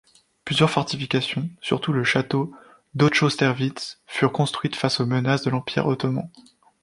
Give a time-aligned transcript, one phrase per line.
[0.45, 2.51] Plusieurs fortifications, surtout le château
[2.95, 6.27] d'Hochosterwitz, furent construites face aux menaces de l'empire ottoman.